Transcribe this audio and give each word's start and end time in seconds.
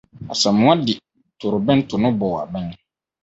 Asamoah 0.33 0.77
di 0.85 0.93
torobɛnto 1.39 1.95
no 1.97 2.09
bɔɔ 2.19 2.35
abɛn. 2.43 2.67